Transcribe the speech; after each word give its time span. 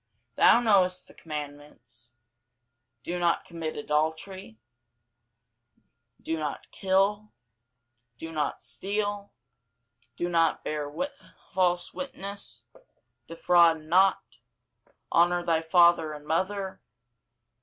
Thou 0.33 0.61
knowest 0.61 1.07
the 1.07 1.13
commandments, 1.13 2.11
Do 3.03 3.19
not 3.19 3.45
commit 3.45 3.75
adultery, 3.75 4.57
Do 6.19 6.39
not 6.39 6.71
kill, 6.71 7.31
Do 8.17 8.31
not 8.31 8.63
steal, 8.63 9.31
Do 10.15 10.27
not 10.27 10.63
bear 10.63 10.91
false 11.51 11.93
witness, 11.93 12.63
Defraud 13.27 13.81
not, 13.81 14.39
Honour 15.11 15.43
thy 15.43 15.61
father 15.61 16.13
and 16.13 16.25
mother. 16.25 16.81